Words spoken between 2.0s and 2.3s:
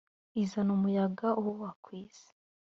isi